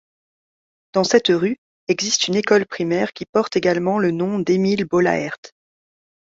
Dans 0.93 1.03
cette 1.03 1.27
rue 1.27 1.59
existe 1.87 2.27
une 2.27 2.33
école 2.33 2.65
primaire 2.65 3.13
qui 3.13 3.27
porte 3.27 3.55
également 3.55 3.99
le 3.99 4.09
nom 4.09 4.39
d'Émile 4.39 4.85
Bollaert. 4.85 5.37